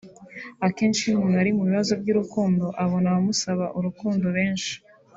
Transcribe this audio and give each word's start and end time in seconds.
Akenshi 0.67 1.01
iyo 1.05 1.15
umuntu 1.17 1.37
ari 1.41 1.51
mu 1.57 1.63
bibazo 1.67 1.93
by’urukundo 2.01 2.65
abona 2.83 3.05
abamusaba 3.09 3.65
urukundo 3.77 4.27
benshi 4.37 4.73